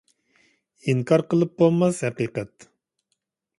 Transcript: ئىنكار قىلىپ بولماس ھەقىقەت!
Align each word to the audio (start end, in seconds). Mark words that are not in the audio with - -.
ئىنكار 0.93 1.23
قىلىپ 1.35 1.53
بولماس 1.61 2.01
ھەقىقەت! 2.09 2.69